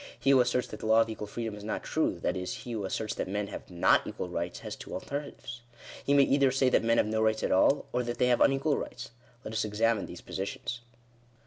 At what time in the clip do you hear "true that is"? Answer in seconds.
1.83-2.55